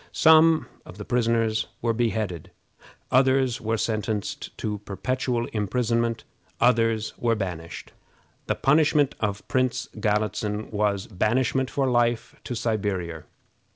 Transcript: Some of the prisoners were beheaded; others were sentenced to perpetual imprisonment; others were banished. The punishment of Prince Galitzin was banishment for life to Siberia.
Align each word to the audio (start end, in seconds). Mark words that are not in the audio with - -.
Some 0.11 0.65
of 0.83 0.97
the 0.97 1.05
prisoners 1.05 1.67
were 1.79 1.93
beheaded; 1.93 2.49
others 3.11 3.61
were 3.61 3.77
sentenced 3.77 4.57
to 4.57 4.79
perpetual 4.79 5.45
imprisonment; 5.53 6.23
others 6.59 7.13
were 7.19 7.35
banished. 7.35 7.91
The 8.47 8.55
punishment 8.55 9.13
of 9.19 9.47
Prince 9.47 9.89
Galitzin 9.99 10.71
was 10.71 11.05
banishment 11.05 11.69
for 11.69 11.87
life 11.87 12.33
to 12.45 12.55
Siberia. 12.55 13.25